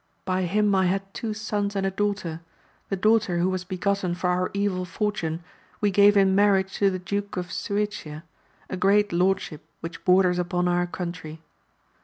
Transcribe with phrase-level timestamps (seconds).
[0.25, 2.41] By him I had two sons and a daughter;
[2.89, 5.43] the daughter who was begotten for our evil fortune,
[5.79, 8.23] we gave in marriage to the Duke of Suecia,
[8.67, 11.43] a great lord ship which borders upon our country.